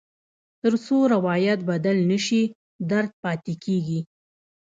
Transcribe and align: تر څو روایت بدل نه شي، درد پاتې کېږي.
تر 0.61 0.73
څو 0.85 0.97
روایت 1.13 1.59
بدل 1.69 1.97
نه 2.11 2.17
شي، 2.25 2.41
درد 2.91 3.11
پاتې 3.23 3.53
کېږي. 3.63 3.99